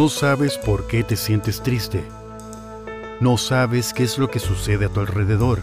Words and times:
No 0.00 0.08
sabes 0.08 0.56
por 0.56 0.86
qué 0.86 1.04
te 1.04 1.14
sientes 1.14 1.62
triste. 1.62 2.02
No 3.20 3.36
sabes 3.36 3.92
qué 3.92 4.02
es 4.02 4.16
lo 4.16 4.30
que 4.30 4.38
sucede 4.38 4.86
a 4.86 4.88
tu 4.88 5.00
alrededor. 5.00 5.60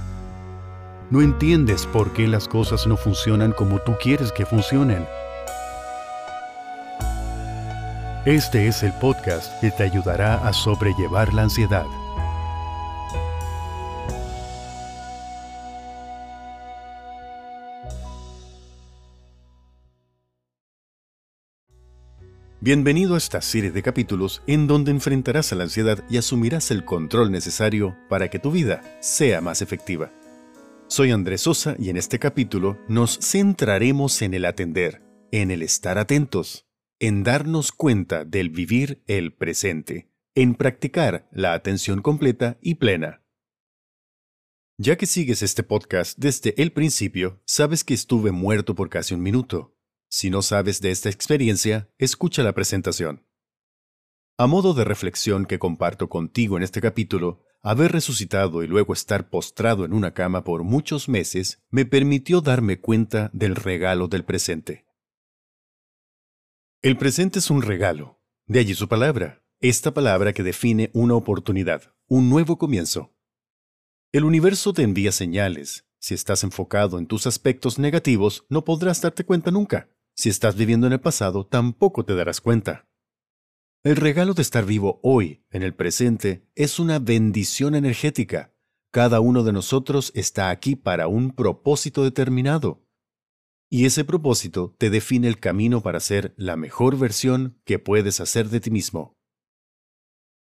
No 1.10 1.24
entiendes 1.24 1.88
por 1.88 2.14
qué 2.14 2.28
las 2.28 2.48
cosas 2.48 2.86
no 2.86 2.98
funcionan 2.98 3.52
como 3.52 3.80
tú 3.80 3.96
quieres 4.00 4.32
que 4.32 4.46
funcionen. 4.46 5.08
Este 8.26 8.68
es 8.68 8.84
el 8.84 8.94
podcast 9.00 9.60
que 9.60 9.72
te 9.72 9.82
ayudará 9.82 10.36
a 10.48 10.54
sobrellevar 10.54 11.34
la 11.34 11.42
ansiedad. 11.42 11.88
Bienvenido 22.68 23.16
a 23.16 23.18
esta 23.18 23.42
serie 23.42 23.72
de 23.72 23.82
capítulos 23.82 24.44
en 24.46 24.68
donde 24.68 24.92
enfrentarás 24.92 25.54
a 25.54 25.56
la 25.56 25.64
ansiedad 25.64 26.04
y 26.10 26.18
asumirás 26.18 26.70
el 26.70 26.84
control 26.84 27.32
necesario 27.32 27.96
para 28.10 28.30
que 28.30 28.40
tu 28.40 28.52
vida 28.52 28.82
sea 29.00 29.40
más 29.40 29.62
efectiva. 29.62 30.12
Soy 30.90 31.12
Andrés 31.12 31.40
Sosa 31.40 31.78
y 31.80 31.90
en 31.90 31.96
este 31.96 32.20
capítulo 32.20 32.78
nos 32.90 33.20
centraremos 33.20 34.22
en 34.22 34.34
el 34.34 34.44
atender, 34.44 35.02
en 35.32 35.50
el 35.50 35.62
estar 35.62 35.98
atentos, 35.98 36.68
en 37.00 37.24
darnos 37.24 37.72
cuenta 37.72 38.26
del 38.26 38.50
vivir 38.50 39.02
el 39.08 39.34
presente, 39.34 40.12
en 40.36 40.54
practicar 40.54 41.30
la 41.32 41.54
atención 41.54 42.02
completa 42.02 42.58
y 42.62 42.76
plena. 42.76 43.24
Ya 44.78 44.98
que 44.98 45.06
sigues 45.06 45.42
este 45.42 45.64
podcast 45.64 46.18
desde 46.18 46.54
el 46.62 46.74
principio, 46.74 47.42
sabes 47.46 47.86
que 47.86 47.94
estuve 47.94 48.34
muerto 48.34 48.76
por 48.76 48.90
casi 48.90 49.14
un 49.14 49.22
minuto 49.22 49.77
si 50.10 50.30
no 50.30 50.42
sabes 50.42 50.82
de 50.82 50.92
esta 50.92 51.10
experiencia, 51.10 51.90
escucha 51.98 52.44
la 52.44 52.54
presentación. 52.54 53.26
A 54.38 54.48
modo 54.48 54.74
de 54.74 54.84
reflexión 54.84 55.46
que 55.46 55.60
comparto 55.60 56.10
contigo 56.10 56.58
en 56.58 56.64
este 56.64 56.80
capítulo, 56.80 57.44
haber 57.62 57.92
resucitado 57.92 58.64
y 58.64 58.68
luego 58.68 58.94
estar 58.94 59.30
postrado 59.30 59.84
en 59.84 59.94
una 59.94 60.14
cama 60.14 60.44
por 60.44 60.64
muchos 60.64 61.10
meses 61.10 61.64
me 61.70 61.86
permitió 61.86 62.42
darme 62.42 62.80
cuenta 62.80 63.32
del 63.34 63.56
regalo 63.56 64.08
del 64.08 64.24
presente. 64.24 64.86
El 66.82 66.98
presente 66.98 67.40
es 67.40 67.50
un 67.50 67.64
regalo, 67.64 68.22
de 68.46 68.60
allí 68.60 68.76
su 68.76 68.88
palabra, 68.88 69.44
esta 69.60 69.94
palabra 69.94 70.34
que 70.34 70.44
define 70.44 70.92
una 70.94 71.16
oportunidad, 71.16 71.96
un 72.06 72.30
nuevo 72.30 72.58
comienzo. 72.58 73.16
El 74.12 74.24
universo 74.24 74.72
te 74.72 74.84
envía 74.84 75.12
señales. 75.12 75.86
Si 76.00 76.14
estás 76.14 76.44
enfocado 76.44 77.00
en 77.00 77.08
tus 77.08 77.26
aspectos 77.26 77.80
negativos, 77.80 78.46
no 78.50 78.64
podrás 78.64 79.02
darte 79.02 79.26
cuenta 79.26 79.50
nunca. 79.50 79.90
Si 80.18 80.30
estás 80.30 80.56
viviendo 80.56 80.88
en 80.88 80.94
el 80.94 81.00
pasado, 81.00 81.46
tampoco 81.46 82.04
te 82.04 82.16
darás 82.16 82.42
cuenta. 82.42 82.90
El 83.84 83.96
regalo 83.96 84.34
de 84.34 84.42
estar 84.42 84.66
vivo 84.66 85.00
hoy, 85.04 85.46
en 85.52 85.62
el 85.62 85.76
presente, 85.76 86.50
es 86.56 86.80
una 86.80 86.98
bendición 86.98 87.76
energética. 87.76 88.52
Cada 88.92 89.20
uno 89.20 89.44
de 89.44 89.54
nosotros 89.54 90.12
está 90.16 90.50
aquí 90.50 90.76
para 90.76 91.08
un 91.08 91.36
propósito 91.36 92.04
determinado. 92.04 92.84
Y 93.70 93.86
ese 93.86 94.04
propósito 94.06 94.76
te 94.80 94.90
define 94.90 95.28
el 95.28 95.40
camino 95.40 95.84
para 95.84 96.00
ser 96.00 96.34
la 96.36 96.56
mejor 96.56 96.98
versión 96.98 97.62
que 97.64 97.78
puedes 97.78 98.20
hacer 98.20 98.50
de 98.50 98.60
ti 98.60 98.72
mismo. 98.72 99.16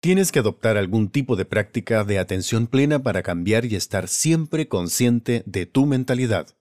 Tienes 0.02 0.32
que 0.32 0.40
adoptar 0.40 0.78
algún 0.78 1.10
tipo 1.10 1.36
de 1.36 1.46
práctica 1.46 2.04
de 2.04 2.18
atención 2.18 2.66
plena 2.66 3.04
para 3.04 3.22
cambiar 3.22 3.66
y 3.66 3.76
estar 3.76 4.08
siempre 4.08 4.68
consciente 4.68 5.44
de 5.46 5.68
tu 5.68 5.86
mentalidad. 5.86 6.59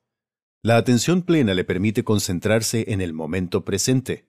La 0.69 0.77
atención 0.77 1.23
plena 1.23 1.55
le 1.55 1.65
permite 1.65 2.05
concentrarse 2.05 2.85
en 2.89 3.01
el 3.01 3.15
momento 3.15 3.65
presente. 3.65 4.29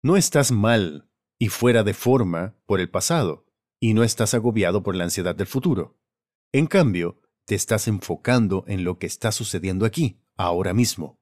No 0.00 0.16
estás 0.16 0.52
mal 0.52 1.10
y 1.36 1.48
fuera 1.48 1.82
de 1.82 1.94
forma 1.94 2.54
por 2.64 2.78
el 2.78 2.88
pasado, 2.88 3.44
y 3.80 3.94
no 3.94 4.04
estás 4.04 4.34
agobiado 4.34 4.84
por 4.84 4.94
la 4.94 5.02
ansiedad 5.02 5.34
del 5.34 5.48
futuro. 5.48 5.98
En 6.52 6.68
cambio, 6.68 7.20
te 7.44 7.56
estás 7.56 7.88
enfocando 7.88 8.62
en 8.68 8.84
lo 8.84 9.00
que 9.00 9.08
está 9.08 9.32
sucediendo 9.32 9.84
aquí, 9.84 10.20
ahora 10.36 10.72
mismo. 10.72 11.18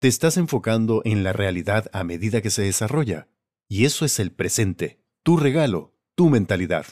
Te 0.00 0.08
estás 0.08 0.36
enfocando 0.36 1.02
en 1.04 1.22
la 1.22 1.32
realidad 1.32 1.88
a 1.92 2.02
medida 2.02 2.42
que 2.42 2.50
se 2.50 2.62
desarrolla, 2.62 3.28
y 3.68 3.84
eso 3.84 4.04
es 4.04 4.18
el 4.18 4.32
presente, 4.32 5.00
tu 5.22 5.36
regalo, 5.36 5.94
tu 6.16 6.28
mentalidad. 6.28 6.86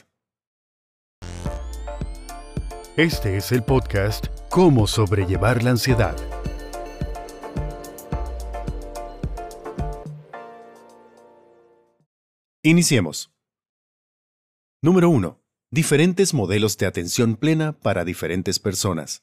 Este 2.97 3.37
es 3.37 3.51
el 3.51 3.63
podcast 3.63 4.25
Cómo 4.49 4.87
sobrellevar 4.87 5.61
la 5.61 5.69
ansiedad. 5.69 6.15
Iniciemos. 12.63 13.31
Número 14.81 15.11
1. 15.11 15.39
Diferentes 15.69 16.33
modelos 16.33 16.79
de 16.79 16.87
atención 16.87 17.35
plena 17.35 17.73
para 17.73 18.03
diferentes 18.03 18.57
personas. 18.57 19.21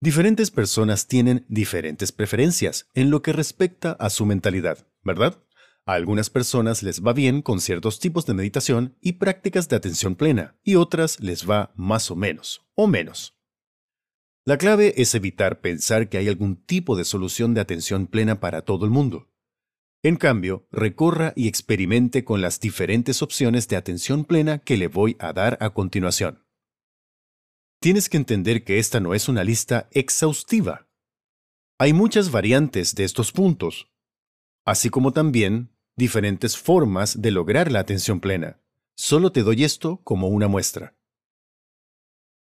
Diferentes 0.00 0.50
personas 0.50 1.08
tienen 1.08 1.44
diferentes 1.50 2.10
preferencias 2.10 2.88
en 2.94 3.10
lo 3.10 3.20
que 3.20 3.34
respecta 3.34 3.92
a 3.92 4.08
su 4.08 4.24
mentalidad, 4.24 4.88
¿verdad? 5.02 5.44
A 5.84 5.94
algunas 5.94 6.30
personas 6.30 6.84
les 6.84 7.02
va 7.04 7.12
bien 7.12 7.42
con 7.42 7.60
ciertos 7.60 7.98
tipos 7.98 8.24
de 8.24 8.34
meditación 8.34 8.96
y 9.00 9.14
prácticas 9.14 9.68
de 9.68 9.74
atención 9.74 10.14
plena, 10.14 10.56
y 10.62 10.76
otras 10.76 11.18
les 11.18 11.48
va 11.48 11.72
más 11.74 12.10
o 12.10 12.16
menos, 12.16 12.64
o 12.74 12.86
menos. 12.86 13.36
La 14.44 14.58
clave 14.58 14.94
es 14.96 15.14
evitar 15.14 15.60
pensar 15.60 16.08
que 16.08 16.18
hay 16.18 16.28
algún 16.28 16.56
tipo 16.56 16.96
de 16.96 17.04
solución 17.04 17.52
de 17.54 17.60
atención 17.60 18.06
plena 18.06 18.38
para 18.38 18.62
todo 18.62 18.84
el 18.84 18.92
mundo. 18.92 19.28
En 20.04 20.16
cambio, 20.16 20.66
recorra 20.70 21.32
y 21.36 21.46
experimente 21.46 22.24
con 22.24 22.40
las 22.40 22.60
diferentes 22.60 23.22
opciones 23.22 23.68
de 23.68 23.76
atención 23.76 24.24
plena 24.24 24.58
que 24.58 24.76
le 24.76 24.88
voy 24.88 25.16
a 25.18 25.32
dar 25.32 25.58
a 25.60 25.70
continuación. 25.70 26.44
Tienes 27.80 28.08
que 28.08 28.16
entender 28.16 28.64
que 28.64 28.78
esta 28.78 29.00
no 29.00 29.14
es 29.14 29.28
una 29.28 29.42
lista 29.42 29.88
exhaustiva. 29.90 30.88
Hay 31.78 31.92
muchas 31.92 32.30
variantes 32.30 32.94
de 32.94 33.04
estos 33.04 33.32
puntos, 33.32 33.92
así 34.64 34.88
como 34.88 35.12
también 35.12 35.71
diferentes 35.96 36.56
formas 36.56 37.20
de 37.20 37.30
lograr 37.30 37.70
la 37.70 37.80
atención 37.80 38.20
plena. 38.20 38.60
Solo 38.94 39.32
te 39.32 39.42
doy 39.42 39.64
esto 39.64 40.00
como 40.04 40.28
una 40.28 40.48
muestra. 40.48 40.96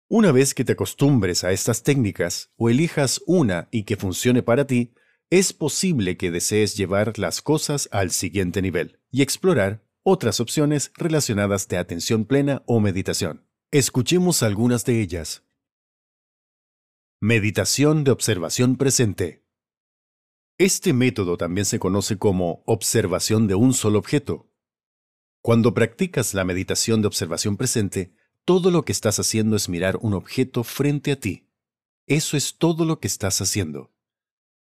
Una 0.09 0.31
vez 0.31 0.53
que 0.53 0.63
te 0.63 0.73
acostumbres 0.73 1.43
a 1.43 1.51
estas 1.51 1.83
técnicas 1.83 2.51
o 2.55 2.69
elijas 2.69 3.21
una 3.25 3.67
y 3.71 3.83
que 3.83 3.97
funcione 3.97 4.41
para 4.41 4.65
ti, 4.65 4.93
es 5.29 5.51
posible 5.51 6.15
que 6.15 6.31
desees 6.31 6.77
llevar 6.77 7.19
las 7.19 7.41
cosas 7.41 7.89
al 7.91 8.11
siguiente 8.11 8.61
nivel 8.61 8.99
y 9.11 9.21
explorar 9.21 9.83
otras 10.03 10.39
opciones 10.39 10.91
relacionadas 10.95 11.67
de 11.67 11.77
atención 11.77 12.23
plena 12.23 12.63
o 12.65 12.79
meditación. 12.79 13.45
Escuchemos 13.71 14.41
algunas 14.43 14.85
de 14.85 15.01
ellas. 15.01 15.43
Meditación 17.19 18.05
de 18.05 18.11
observación 18.11 18.77
presente. 18.77 19.43
Este 20.59 20.91
método 20.91 21.37
también 21.37 21.65
se 21.65 21.77
conoce 21.77 22.17
como 22.17 22.63
observación 22.65 23.45
de 23.45 23.53
un 23.53 23.75
solo 23.75 23.99
objeto. 23.99 24.49
Cuando 25.43 25.75
practicas 25.75 26.33
la 26.33 26.45
meditación 26.45 27.01
de 27.01 27.07
observación 27.07 27.57
presente, 27.57 28.15
todo 28.43 28.71
lo 28.71 28.83
que 28.83 28.91
estás 28.91 29.19
haciendo 29.19 29.55
es 29.55 29.69
mirar 29.69 29.99
un 30.01 30.15
objeto 30.15 30.63
frente 30.63 31.11
a 31.11 31.19
ti. 31.19 31.47
Eso 32.07 32.35
es 32.37 32.57
todo 32.57 32.85
lo 32.85 32.99
que 32.99 33.07
estás 33.07 33.39
haciendo. 33.39 33.93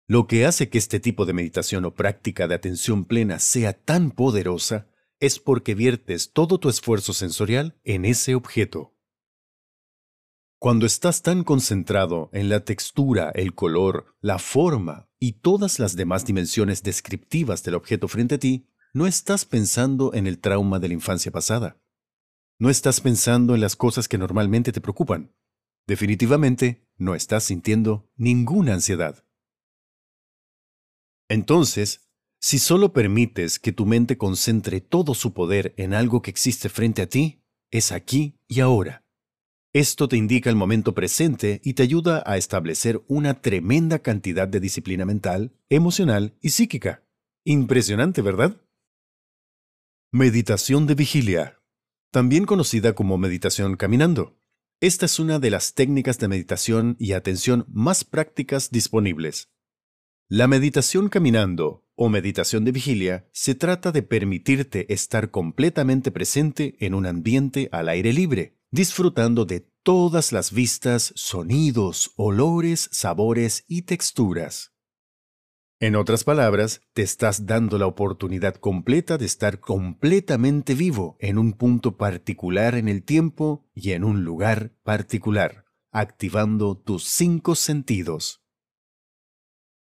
Lo 0.06 0.26
que 0.26 0.44
hace 0.44 0.68
que 0.68 0.76
este 0.76 1.00
tipo 1.00 1.24
de 1.24 1.32
meditación 1.32 1.86
o 1.86 1.94
práctica 1.94 2.46
de 2.46 2.56
atención 2.56 3.06
plena 3.06 3.38
sea 3.38 3.72
tan 3.72 4.10
poderosa 4.10 4.88
es 5.18 5.38
porque 5.38 5.74
viertes 5.74 6.30
todo 6.30 6.60
tu 6.60 6.68
esfuerzo 6.68 7.14
sensorial 7.14 7.80
en 7.84 8.04
ese 8.04 8.34
objeto. 8.34 8.92
Cuando 10.58 10.84
estás 10.84 11.22
tan 11.22 11.42
concentrado 11.42 12.28
en 12.34 12.50
la 12.50 12.64
textura, 12.64 13.30
el 13.34 13.54
color, 13.54 14.14
la 14.20 14.38
forma 14.38 15.05
y 15.18 15.32
todas 15.40 15.78
las 15.78 15.96
demás 15.96 16.24
dimensiones 16.24 16.82
descriptivas 16.82 17.62
del 17.62 17.74
objeto 17.74 18.08
frente 18.08 18.36
a 18.36 18.38
ti, 18.38 18.68
no 18.92 19.06
estás 19.06 19.44
pensando 19.44 20.14
en 20.14 20.26
el 20.26 20.38
trauma 20.38 20.78
de 20.78 20.88
la 20.88 20.94
infancia 20.94 21.30
pasada. 21.30 21.80
No 22.58 22.70
estás 22.70 23.00
pensando 23.00 23.54
en 23.54 23.60
las 23.60 23.76
cosas 23.76 24.08
que 24.08 24.18
normalmente 24.18 24.72
te 24.72 24.80
preocupan. 24.80 25.34
Definitivamente, 25.86 26.88
no 26.96 27.14
estás 27.14 27.44
sintiendo 27.44 28.10
ninguna 28.16 28.74
ansiedad. 28.74 29.24
Entonces, 31.28 32.08
si 32.40 32.58
solo 32.58 32.92
permites 32.92 33.58
que 33.58 33.72
tu 33.72 33.86
mente 33.86 34.18
concentre 34.18 34.80
todo 34.80 35.14
su 35.14 35.32
poder 35.32 35.74
en 35.76 35.94
algo 35.94 36.22
que 36.22 36.30
existe 36.30 36.68
frente 36.68 37.02
a 37.02 37.08
ti, 37.08 37.42
es 37.70 37.92
aquí 37.92 38.38
y 38.46 38.60
ahora. 38.60 39.05
Esto 39.76 40.08
te 40.08 40.16
indica 40.16 40.48
el 40.48 40.56
momento 40.56 40.94
presente 40.94 41.60
y 41.62 41.74
te 41.74 41.82
ayuda 41.82 42.22
a 42.24 42.38
establecer 42.38 43.02
una 43.08 43.42
tremenda 43.42 43.98
cantidad 43.98 44.48
de 44.48 44.58
disciplina 44.58 45.04
mental, 45.04 45.52
emocional 45.68 46.34
y 46.40 46.48
psíquica. 46.48 47.04
Impresionante, 47.44 48.22
¿verdad? 48.22 48.58
Meditación 50.10 50.86
de 50.86 50.94
vigilia, 50.94 51.60
también 52.10 52.46
conocida 52.46 52.94
como 52.94 53.18
meditación 53.18 53.76
caminando. 53.76 54.40
Esta 54.80 55.04
es 55.04 55.18
una 55.18 55.38
de 55.38 55.50
las 55.50 55.74
técnicas 55.74 56.18
de 56.18 56.28
meditación 56.28 56.96
y 56.98 57.12
atención 57.12 57.66
más 57.68 58.02
prácticas 58.02 58.70
disponibles. 58.70 59.50
La 60.30 60.46
meditación 60.46 61.10
caminando 61.10 61.86
o 61.96 62.08
meditación 62.08 62.64
de 62.64 62.72
vigilia 62.72 63.28
se 63.32 63.54
trata 63.54 63.92
de 63.92 64.02
permitirte 64.02 64.90
estar 64.90 65.30
completamente 65.30 66.10
presente 66.10 66.78
en 66.80 66.94
un 66.94 67.04
ambiente 67.04 67.68
al 67.72 67.90
aire 67.90 68.14
libre, 68.14 68.56
disfrutando 68.70 69.44
de 69.44 69.68
todas 69.82 70.32
las 70.32 70.52
vistas, 70.52 71.12
sonidos, 71.14 72.12
olores, 72.16 72.88
sabores 72.92 73.64
y 73.68 73.82
texturas. 73.82 74.72
En 75.78 75.94
otras 75.94 76.24
palabras, 76.24 76.80
te 76.94 77.02
estás 77.02 77.44
dando 77.44 77.76
la 77.76 77.86
oportunidad 77.86 78.54
completa 78.54 79.18
de 79.18 79.26
estar 79.26 79.60
completamente 79.60 80.74
vivo 80.74 81.18
en 81.20 81.36
un 81.36 81.52
punto 81.52 81.98
particular 81.98 82.76
en 82.76 82.88
el 82.88 83.02
tiempo 83.02 83.68
y 83.74 83.92
en 83.92 84.02
un 84.02 84.24
lugar 84.24 84.72
particular, 84.82 85.66
activando 85.92 86.78
tus 86.78 87.04
cinco 87.04 87.54
sentidos. 87.54 88.42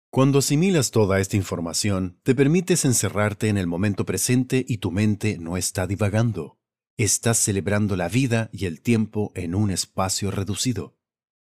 Cuando 0.10 0.40
asimilas 0.40 0.92
toda 0.92 1.20
esta 1.20 1.36
información, 1.36 2.20
te 2.24 2.36
permites 2.36 2.86
encerrarte 2.86 3.50
en 3.50 3.58
el 3.58 3.68
momento 3.68 4.06
presente 4.06 4.66
y 4.68 4.78
tu 4.78 4.92
mente 4.92 5.38
no 5.38 5.58
está 5.58 5.88
divagando. 5.88 6.61
Estás 6.98 7.38
celebrando 7.38 7.96
la 7.96 8.10
vida 8.10 8.50
y 8.52 8.66
el 8.66 8.82
tiempo 8.82 9.32
en 9.36 9.56
un 9.56 9.72
espacio 9.72 10.30
reducido. 10.30 10.98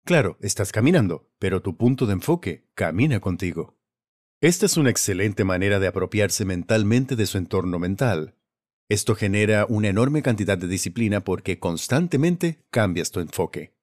Claro, 0.05 0.37
estás 0.41 0.71
caminando, 0.71 1.29
pero 1.39 1.61
tu 1.61 1.77
punto 1.77 2.05
de 2.05 2.13
enfoque 2.13 2.67
camina 2.73 3.19
contigo. 3.19 3.77
Esta 4.41 4.65
es 4.65 4.75
una 4.77 4.89
excelente 4.89 5.43
manera 5.43 5.79
de 5.79 5.87
apropiarse 5.87 6.43
mentalmente 6.43 7.15
de 7.15 7.25
su 7.25 7.37
entorno 7.37 7.79
mental. 7.79 8.35
Esto 8.89 9.15
genera 9.15 9.65
una 9.69 9.87
enorme 9.87 10.21
cantidad 10.21 10.57
de 10.57 10.67
disciplina 10.67 11.23
porque 11.23 11.59
constantemente 11.59 12.65
cambias 12.69 13.11
tu 13.11 13.21
enfoque. 13.21 13.77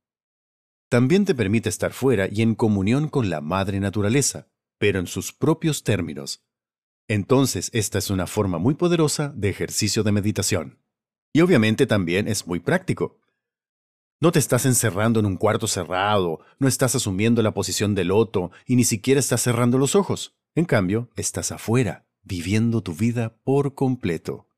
También 0.90 1.24
te 1.24 1.34
permite 1.34 1.68
estar 1.68 1.92
fuera 1.92 2.28
y 2.30 2.42
en 2.42 2.54
comunión 2.54 3.08
con 3.08 3.30
la 3.30 3.40
madre 3.40 3.80
naturaleza, 3.80 4.48
pero 4.76 4.98
en 4.98 5.06
sus 5.06 5.32
propios 5.32 5.84
términos. 5.84 6.44
Entonces, 7.08 7.70
esta 7.72 7.98
es 7.98 8.10
una 8.10 8.26
forma 8.26 8.58
muy 8.58 8.74
poderosa 8.74 9.32
de 9.34 9.48
ejercicio 9.48 10.02
de 10.02 10.12
meditación. 10.12 10.78
Y 11.32 11.40
obviamente 11.40 11.86
también 11.86 12.28
es 12.28 12.46
muy 12.46 12.60
práctico. 12.60 13.20
No 14.20 14.32
te 14.32 14.38
estás 14.38 14.66
encerrando 14.66 15.20
en 15.20 15.26
un 15.26 15.36
cuarto 15.36 15.66
cerrado, 15.66 16.40
no 16.58 16.68
estás 16.68 16.94
asumiendo 16.94 17.42
la 17.42 17.54
posición 17.54 17.94
del 17.94 18.08
loto 18.08 18.50
y 18.66 18.76
ni 18.76 18.84
siquiera 18.84 19.20
estás 19.20 19.42
cerrando 19.42 19.78
los 19.78 19.94
ojos. 19.94 20.36
En 20.54 20.64
cambio, 20.64 21.10
estás 21.16 21.52
afuera, 21.52 22.06
viviendo 22.22 22.82
tu 22.82 22.94
vida 22.94 23.36
por 23.44 23.74
completo. 23.74 24.48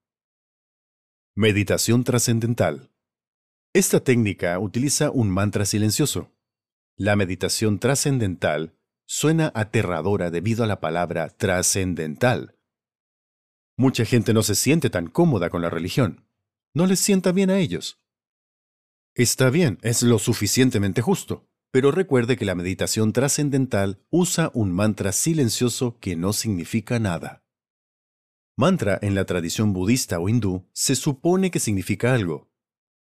Meditación 1.36 2.04
trascendental. 2.04 2.90
Esta 3.72 4.00
técnica 4.00 4.58
utiliza 4.58 5.10
un 5.10 5.30
mantra 5.30 5.64
silencioso. 5.64 6.32
La 6.96 7.16
meditación 7.16 7.78
trascendental 7.78 8.74
suena 9.06 9.52
aterradora 9.54 10.30
debido 10.30 10.64
a 10.64 10.66
la 10.66 10.80
palabra 10.80 11.28
trascendental. 11.28 12.56
Mucha 13.76 14.04
gente 14.04 14.34
no 14.34 14.42
se 14.42 14.54
siente 14.54 14.90
tan 14.90 15.06
cómoda 15.06 15.50
con 15.50 15.62
la 15.62 15.70
religión. 15.70 16.26
No 16.74 16.86
les 16.86 17.00
sienta 17.00 17.32
bien 17.32 17.50
a 17.50 17.58
ellos. 17.58 18.00
Está 19.14 19.50
bien, 19.50 19.78
es 19.82 20.02
lo 20.02 20.18
suficientemente 20.18 21.02
justo, 21.02 21.48
pero 21.70 21.90
recuerde 21.90 22.36
que 22.36 22.44
la 22.44 22.54
meditación 22.54 23.12
trascendental 23.12 24.04
usa 24.10 24.50
un 24.54 24.72
mantra 24.72 25.12
silencioso 25.12 25.98
que 26.00 26.16
no 26.16 26.32
significa 26.32 26.98
nada. 26.98 27.44
Mantra 28.56 28.98
en 29.02 29.14
la 29.14 29.24
tradición 29.24 29.72
budista 29.72 30.18
o 30.18 30.28
hindú 30.28 30.68
se 30.72 30.94
supone 30.94 31.50
que 31.50 31.60
significa 31.60 32.14
algo. 32.14 32.50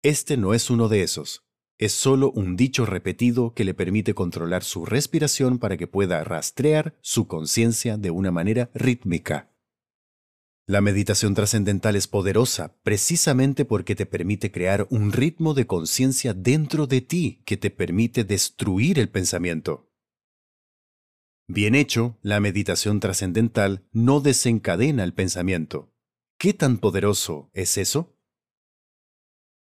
Este 0.04 0.38
no 0.38 0.54
es 0.54 0.70
uno 0.70 0.88
de 0.88 1.04
esos 1.04 1.48
es 1.78 1.94
solo 1.94 2.32
un 2.32 2.56
dicho 2.56 2.86
repetido 2.86 3.54
que 3.54 3.64
le 3.64 3.74
permite 3.74 4.16
controlar 4.16 4.64
su 4.64 4.86
respiración 4.86 5.60
para 5.60 5.78
que 5.78 5.88
pueda 5.88 6.24
rastrear 6.24 6.96
su 7.02 7.28
conciencia 7.28 7.98
de 7.98 8.10
una 8.10 8.32
manera 8.32 8.72
rítmica. 8.74 9.52
La 10.70 10.82
meditación 10.82 11.34
trascendental 11.34 11.96
es 11.96 12.10
poderosa 12.10 12.76
precisamente 12.84 13.64
porque 13.64 13.96
te 13.96 14.06
permite 14.06 14.52
crear 14.52 14.86
un 14.90 15.14
ritmo 15.14 15.54
de 15.54 15.66
conciencia 15.66 16.34
dentro 16.34 16.88
de 16.88 17.00
ti 17.00 17.42
que 17.46 17.56
te 17.56 17.72
permite 17.72 18.26
destruir 18.26 19.00
el 19.00 19.08
pensamiento. 19.08 19.90
Bien 21.48 21.74
hecho, 21.74 22.18
la 22.22 22.42
meditación 22.42 23.00
trascendental 23.00 23.88
no 23.94 24.20
desencadena 24.20 25.06
el 25.06 25.14
pensamiento. 25.14 25.94
¿Qué 26.38 26.54
tan 26.54 26.80
poderoso 26.80 27.50
es 27.54 27.78
eso? 27.78 28.18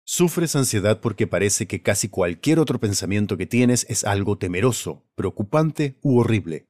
Sufres 0.07 0.55
ansiedad 0.55 1.01
porque 1.01 1.27
parece 1.27 1.67
que 1.67 1.83
casi 1.83 2.09
cualquier 2.09 2.57
otro 2.57 2.79
pensamiento 2.79 3.37
que 3.37 3.45
tienes 3.45 3.85
es 3.89 4.05
algo 4.05 4.39
temeroso, 4.39 5.05
preocupante 5.13 5.99
u 6.01 6.17
horrible. 6.17 6.67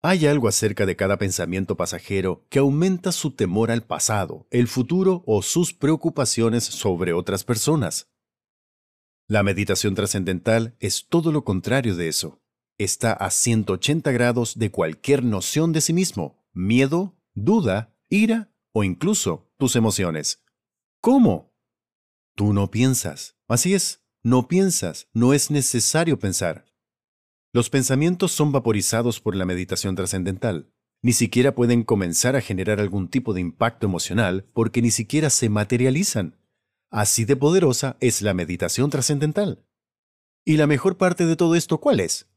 Hay 0.00 0.26
algo 0.26 0.46
acerca 0.46 0.86
de 0.86 0.94
cada 0.94 1.18
pensamiento 1.18 1.76
pasajero 1.76 2.46
que 2.50 2.60
aumenta 2.60 3.10
su 3.10 3.32
temor 3.32 3.72
al 3.72 3.82
pasado, 3.82 4.46
el 4.50 4.68
futuro 4.68 5.24
o 5.26 5.42
sus 5.42 5.74
preocupaciones 5.74 6.62
sobre 6.62 7.12
otras 7.12 7.42
personas. 7.42 8.08
La 9.26 9.42
meditación 9.42 9.96
trascendental 9.96 10.76
es 10.78 11.08
todo 11.08 11.32
lo 11.32 11.42
contrario 11.42 11.96
de 11.96 12.06
eso. 12.06 12.40
Está 12.78 13.12
a 13.12 13.30
180 13.30 14.12
grados 14.12 14.56
de 14.56 14.70
cualquier 14.70 15.24
noción 15.24 15.72
de 15.72 15.80
sí 15.80 15.92
mismo, 15.92 16.46
miedo, 16.52 17.18
duda, 17.34 17.92
ira 18.08 18.52
o 18.72 18.84
incluso 18.84 19.50
tus 19.56 19.74
emociones. 19.74 20.44
¿Cómo? 21.00 21.52
Tú 22.36 22.52
no 22.52 22.70
piensas. 22.70 23.36
Así 23.48 23.74
es, 23.74 24.04
no 24.22 24.46
piensas, 24.46 25.08
no 25.12 25.34
es 25.34 25.50
necesario 25.50 26.20
pensar. 26.20 26.66
Los 27.58 27.70
pensamientos 27.70 28.30
son 28.30 28.52
vaporizados 28.52 29.18
por 29.18 29.34
la 29.34 29.44
meditación 29.44 29.96
trascendental. 29.96 30.70
Ni 31.02 31.12
siquiera 31.12 31.56
pueden 31.56 31.82
comenzar 31.82 32.36
a 32.36 32.40
generar 32.40 32.78
algún 32.78 33.08
tipo 33.08 33.34
de 33.34 33.40
impacto 33.40 33.84
emocional 33.84 34.46
porque 34.52 34.80
ni 34.80 34.92
siquiera 34.92 35.28
se 35.28 35.48
materializan. 35.48 36.38
Así 36.88 37.24
de 37.24 37.34
poderosa 37.34 37.96
es 37.98 38.22
la 38.22 38.32
meditación 38.32 38.90
trascendental. 38.90 39.66
¿Y 40.44 40.56
la 40.56 40.68
mejor 40.68 40.98
parte 40.98 41.26
de 41.26 41.34
todo 41.34 41.56
esto 41.56 41.78
cuál 41.78 41.98
es? 41.98 42.28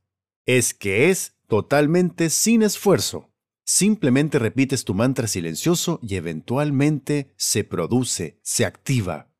Es 0.48 0.74
que 0.74 1.12
es 1.12 1.36
totalmente 1.48 2.32
sin 2.32 2.64
esfuerzo. 2.64 3.30
Simplemente 3.64 4.40
repites 4.40 4.86
tu 4.86 4.96
mantra 4.96 5.28
silencioso 5.28 6.00
y 6.02 6.16
eventualmente 6.16 7.32
se 7.38 7.64
produce, 7.64 8.40
se 8.42 8.66
activa. 8.66 9.32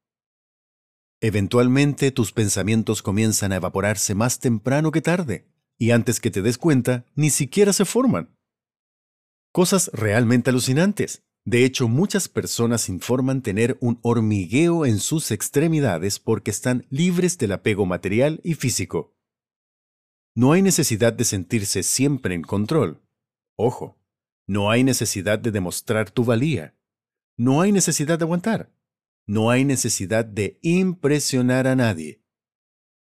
Eventualmente 1.22 2.12
tus 2.12 2.32
pensamientos 2.34 3.02
comienzan 3.02 3.52
a 3.52 3.56
evaporarse 3.56 4.14
más 4.14 4.40
temprano 4.40 4.92
que 4.92 5.02
tarde, 5.02 5.51
y 5.82 5.90
antes 5.90 6.20
que 6.20 6.30
te 6.30 6.44
des 6.44 6.60
cuenta, 6.60 7.08
ni 7.16 7.32
siquiera 7.32 7.74
se 7.74 7.86
forman. 7.86 8.38
Cosas 9.52 9.90
realmente 9.94 10.52
alucinantes. 10.52 11.24
De 11.44 11.66
hecho, 11.66 11.88
muchas 11.88 12.30
personas 12.30 12.88
informan 12.88 13.42
tener 13.42 13.80
un 13.82 13.98
hormigueo 14.04 14.86
en 14.86 15.00
sus 15.00 15.32
extremidades 15.32 16.20
porque 16.20 16.52
están 16.52 16.86
libres 16.92 17.40
del 17.40 17.54
apego 17.54 17.88
material 17.88 18.42
y 18.44 18.54
físico. 18.54 19.16
No 20.36 20.52
hay 20.52 20.62
necesidad 20.62 21.14
de 21.14 21.26
sentirse 21.26 21.82
siempre 21.82 22.36
en 22.36 22.44
control. 22.44 23.02
Ojo, 23.56 23.98
no 24.46 24.70
hay 24.70 24.84
necesidad 24.84 25.40
de 25.40 25.50
demostrar 25.50 26.12
tu 26.12 26.24
valía. 26.24 26.76
No 27.38 27.62
hay 27.62 27.72
necesidad 27.72 28.20
de 28.20 28.26
aguantar 28.26 28.72
no 29.32 29.50
hay 29.50 29.66
necesidad 29.66 30.26
de 30.26 30.60
impresionar 30.62 31.66
a 31.66 31.76
nadie. 31.76 32.21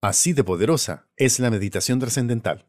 Así 0.02 0.34
de 0.34 0.44
poderosa 0.44 1.08
es 1.16 1.40
la 1.40 1.50
meditación 1.50 1.98
trascendental. 1.98 2.68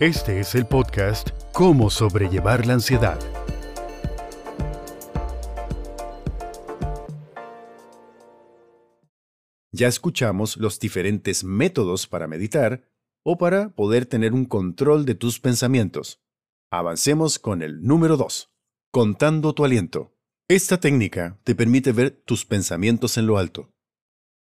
Este 0.00 0.40
es 0.40 0.54
el 0.54 0.64
podcast 0.64 1.28
Cómo 1.52 1.90
sobrellevar 1.90 2.66
la 2.66 2.72
ansiedad. 2.72 3.18
Ya 9.72 9.88
escuchamos 9.88 10.56
los 10.56 10.80
diferentes 10.80 11.44
métodos 11.44 12.06
para 12.06 12.26
meditar 12.26 12.88
o 13.24 13.36
para 13.36 13.74
poder 13.74 14.06
tener 14.06 14.32
un 14.32 14.46
control 14.46 15.04
de 15.04 15.14
tus 15.14 15.38
pensamientos. 15.38 16.22
Avancemos 16.70 17.38
con 17.38 17.60
el 17.60 17.82
número 17.82 18.16
2, 18.16 18.50
contando 18.90 19.52
tu 19.52 19.66
aliento. 19.66 20.16
Esta 20.48 20.80
técnica 20.80 21.38
te 21.44 21.54
permite 21.54 21.92
ver 21.92 22.22
tus 22.24 22.46
pensamientos 22.46 23.18
en 23.18 23.26
lo 23.26 23.36
alto. 23.36 23.68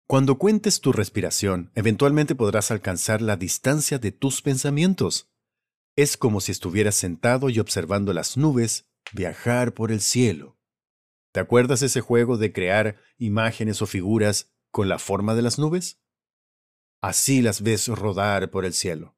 Cuando 0.08 0.38
cuentes 0.38 0.80
tu 0.80 0.94
respiración, 0.94 1.70
eventualmente 1.76 2.34
podrás 2.34 2.72
alcanzar 2.72 3.22
la 3.22 3.36
distancia 3.36 4.00
de 4.00 4.14
tus 4.14 4.42
pensamientos. 4.42 5.30
Es 5.98 6.16
como 6.16 6.40
si 6.40 6.54
estuvieras 6.54 6.96
sentado 6.96 7.50
y 7.50 7.60
observando 7.60 8.14
las 8.14 8.38
nubes 8.38 8.88
viajar 9.12 9.74
por 9.74 9.92
el 9.92 10.00
cielo. 10.00 10.58
¿Te 11.34 11.42
acuerdas 11.42 11.82
ese 11.82 12.00
juego 12.00 12.38
de 12.38 12.54
crear 12.54 12.96
imágenes 13.18 13.82
o 13.82 13.86
figuras 13.86 14.54
con 14.72 14.88
la 14.88 14.98
forma 14.98 15.36
de 15.36 15.42
las 15.42 15.60
nubes? 15.60 16.00
Así 17.02 17.42
las 17.42 17.62
ves 17.62 17.90
rodar 17.90 18.50
por 18.50 18.64
el 18.64 18.74
cielo. 18.74 19.18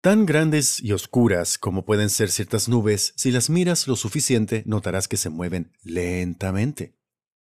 Tan 0.00 0.26
grandes 0.26 0.80
y 0.80 0.92
oscuras 0.92 1.58
como 1.58 1.84
pueden 1.84 2.10
ser 2.10 2.28
ciertas 2.32 2.68
nubes, 2.68 3.12
si 3.16 3.30
las 3.30 3.50
miras 3.50 3.86
lo 3.86 3.94
suficiente 3.94 4.64
notarás 4.66 5.06
que 5.06 5.16
se 5.16 5.30
mueven 5.30 5.72
lentamente. 5.84 6.96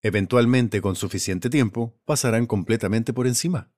Eventualmente, 0.01 0.81
con 0.81 0.95
suficiente 0.95 1.49
tiempo, 1.49 1.99
pasarán 2.05 2.47
completamente 2.47 3.13
por 3.13 3.27
encima. 3.27 3.71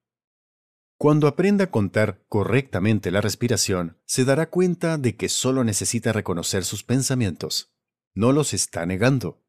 Cuando 0.98 1.28
aprenda 1.28 1.66
a 1.66 1.72
contar 1.72 2.24
correctamente 2.30 3.12
la 3.12 3.20
respiración, 3.20 3.98
se 4.06 4.24
dará 4.24 4.50
cuenta 4.50 4.98
de 4.98 5.18
que 5.18 5.28
solo 5.28 5.64
necesita 5.66 6.14
reconocer 6.14 6.64
sus 6.64 6.84
pensamientos. 6.84 7.74
No 8.14 8.32
los 8.32 8.54
está 8.54 8.86
negando. 8.86 9.44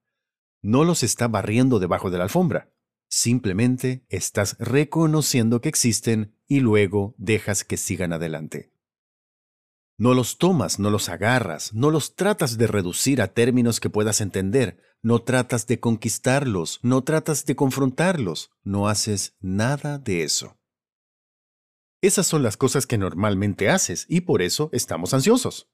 No 0.62 0.84
los 0.84 1.04
está 1.04 1.28
barriendo 1.28 1.78
debajo 1.78 2.10
de 2.10 2.18
la 2.18 2.24
alfombra. 2.24 2.74
Simplemente 3.08 4.04
estás 4.08 4.56
reconociendo 4.58 5.60
que 5.60 5.68
existen 5.68 6.34
y 6.48 6.58
luego 6.58 7.14
dejas 7.18 7.62
que 7.62 7.76
sigan 7.76 8.12
adelante. 8.12 8.73
No 9.96 10.12
los 10.12 10.38
tomas, 10.38 10.80
no 10.80 10.90
los 10.90 11.08
agarras, 11.08 11.72
no 11.72 11.90
los 11.90 12.16
tratas 12.16 12.58
de 12.58 12.66
reducir 12.66 13.22
a 13.22 13.28
términos 13.28 13.78
que 13.78 13.90
puedas 13.90 14.20
entender, 14.20 14.78
no 15.02 15.22
tratas 15.22 15.68
de 15.68 15.78
conquistarlos, 15.78 16.80
no 16.82 17.04
tratas 17.04 17.44
de 17.44 17.54
confrontarlos, 17.54 18.50
no 18.64 18.88
haces 18.88 19.36
nada 19.40 19.98
de 19.98 20.24
eso. 20.24 20.58
Esas 22.02 22.26
son 22.26 22.42
las 22.42 22.56
cosas 22.56 22.86
que 22.86 22.98
normalmente 22.98 23.70
haces 23.70 24.04
y 24.08 24.22
por 24.22 24.42
eso 24.42 24.68
estamos 24.72 25.14
ansiosos. 25.14 25.70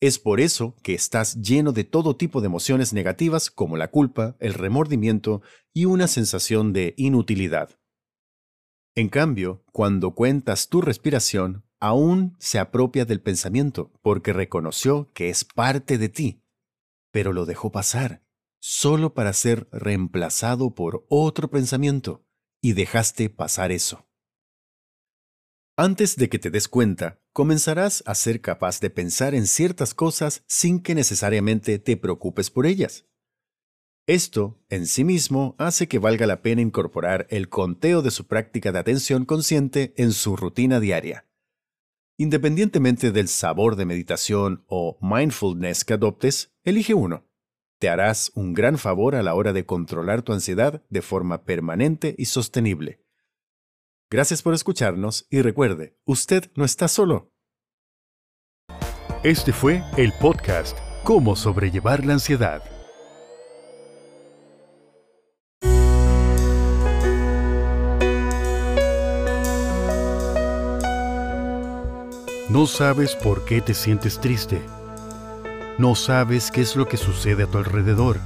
Es 0.00 0.18
por 0.18 0.40
eso 0.40 0.76
que 0.82 0.94
estás 0.94 1.40
lleno 1.42 1.72
de 1.72 1.84
todo 1.84 2.16
tipo 2.16 2.40
de 2.40 2.46
emociones 2.46 2.92
negativas 2.92 3.50
como 3.50 3.76
la 3.76 3.90
culpa, 3.90 4.36
el 4.40 4.54
remordimiento 4.54 5.42
y 5.74 5.86
una 5.86 6.06
sensación 6.06 6.72
de 6.72 6.94
inutilidad. 6.96 7.78
En 8.94 9.08
cambio, 9.10 9.64
cuando 9.72 10.14
cuentas 10.14 10.68
tu 10.68 10.80
respiración, 10.80 11.65
aún 11.80 12.36
se 12.38 12.58
apropia 12.58 13.04
del 13.04 13.20
pensamiento 13.20 13.92
porque 14.02 14.32
reconoció 14.32 15.12
que 15.12 15.30
es 15.30 15.44
parte 15.44 15.98
de 15.98 16.08
ti, 16.08 16.42
pero 17.10 17.32
lo 17.32 17.46
dejó 17.46 17.70
pasar, 17.72 18.22
solo 18.60 19.14
para 19.14 19.32
ser 19.32 19.68
reemplazado 19.72 20.74
por 20.74 21.06
otro 21.08 21.50
pensamiento, 21.50 22.24
y 22.60 22.72
dejaste 22.72 23.30
pasar 23.30 23.72
eso. 23.72 24.06
Antes 25.76 26.16
de 26.16 26.30
que 26.30 26.38
te 26.38 26.50
des 26.50 26.68
cuenta, 26.68 27.20
comenzarás 27.32 28.02
a 28.06 28.14
ser 28.14 28.40
capaz 28.40 28.80
de 28.80 28.88
pensar 28.88 29.34
en 29.34 29.46
ciertas 29.46 29.92
cosas 29.92 30.42
sin 30.46 30.80
que 30.80 30.94
necesariamente 30.94 31.78
te 31.78 31.98
preocupes 31.98 32.50
por 32.50 32.64
ellas. 32.64 33.04
Esto, 34.06 34.58
en 34.70 34.86
sí 34.86 35.04
mismo, 35.04 35.54
hace 35.58 35.86
que 35.86 35.98
valga 35.98 36.26
la 36.26 36.40
pena 36.40 36.62
incorporar 36.62 37.26
el 37.28 37.48
conteo 37.48 38.00
de 38.00 38.10
su 38.10 38.26
práctica 38.26 38.72
de 38.72 38.78
atención 38.78 39.26
consciente 39.26 39.92
en 39.96 40.12
su 40.12 40.36
rutina 40.36 40.80
diaria. 40.80 41.25
Independientemente 42.18 43.12
del 43.12 43.28
sabor 43.28 43.76
de 43.76 43.84
meditación 43.84 44.64
o 44.68 44.96
mindfulness 45.02 45.84
que 45.84 45.94
adoptes, 45.94 46.54
elige 46.64 46.94
uno. 46.94 47.26
Te 47.78 47.90
harás 47.90 48.32
un 48.34 48.54
gran 48.54 48.78
favor 48.78 49.14
a 49.14 49.22
la 49.22 49.34
hora 49.34 49.52
de 49.52 49.66
controlar 49.66 50.22
tu 50.22 50.32
ansiedad 50.32 50.82
de 50.88 51.02
forma 51.02 51.44
permanente 51.44 52.14
y 52.16 52.24
sostenible. 52.24 53.02
Gracias 54.10 54.40
por 54.40 54.54
escucharnos 54.54 55.26
y 55.30 55.42
recuerde, 55.42 55.98
usted 56.04 56.50
no 56.54 56.64
está 56.64 56.88
solo. 56.88 57.32
Este 59.22 59.52
fue 59.52 59.82
el 59.98 60.12
podcast 60.12 60.78
Cómo 61.02 61.36
sobrellevar 61.36 62.06
la 62.06 62.14
ansiedad. 62.14 62.75
No 72.48 72.68
sabes 72.68 73.16
por 73.16 73.44
qué 73.44 73.60
te 73.60 73.74
sientes 73.74 74.20
triste. 74.20 74.62
No 75.78 75.96
sabes 75.96 76.52
qué 76.52 76.60
es 76.60 76.76
lo 76.76 76.86
que 76.86 76.96
sucede 76.96 77.42
a 77.42 77.46
tu 77.48 77.58
alrededor. 77.58 78.18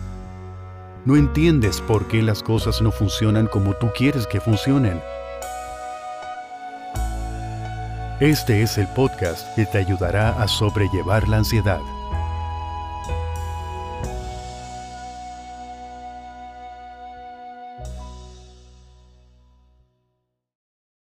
No 1.06 1.16
entiendes 1.16 1.80
por 1.80 2.06
qué 2.06 2.20
las 2.20 2.42
cosas 2.42 2.82
no 2.82 2.92
funcionan 2.92 3.46
como 3.46 3.72
tú 3.72 3.90
quieres 3.96 4.26
que 4.26 4.38
funcionen. 4.38 5.00
Este 8.20 8.60
es 8.60 8.76
el 8.76 8.88
podcast 8.88 9.56
que 9.56 9.64
te 9.64 9.78
ayudará 9.78 10.42
a 10.42 10.46
sobrellevar 10.46 11.26
la 11.26 11.38
ansiedad. 11.38 11.80